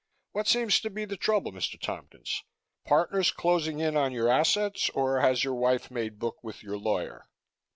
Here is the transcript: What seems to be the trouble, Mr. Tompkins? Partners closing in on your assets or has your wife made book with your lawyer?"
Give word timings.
What 0.31 0.47
seems 0.47 0.79
to 0.79 0.89
be 0.89 1.05
the 1.05 1.15
trouble, 1.15 1.51
Mr. 1.51 1.79
Tompkins? 1.79 2.41
Partners 2.85 3.31
closing 3.31 3.79
in 3.81 3.95
on 3.95 4.11
your 4.11 4.29
assets 4.29 4.89
or 4.95 5.19
has 5.21 5.43
your 5.43 5.53
wife 5.53 5.91
made 5.91 6.17
book 6.17 6.43
with 6.43 6.63
your 6.63 6.79
lawyer?" 6.79 7.29